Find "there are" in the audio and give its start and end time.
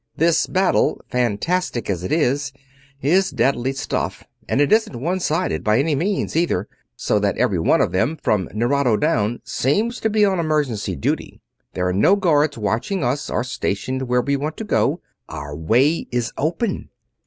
11.75-11.93